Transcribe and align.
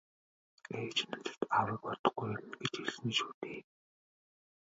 -Ээж 0.79 0.97
надад 1.09 1.41
аавыг 1.57 1.83
удахгүй 1.91 2.29
ирнэ 2.33 2.55
гэж 2.61 2.73
хэлсэн 2.79 3.09
шүү 3.17 3.31
дээ. 3.39 3.59